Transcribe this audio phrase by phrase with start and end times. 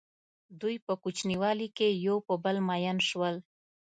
[0.61, 3.35] دوی په کوچنیوالي کې په یو بل مئین شول.